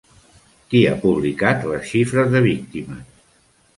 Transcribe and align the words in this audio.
Qui 0.71 0.81
ha 0.85 0.93
publicat 1.03 1.67
les 1.73 1.85
xifres 1.93 2.33
de 2.33 2.45
víctimes? 2.47 3.05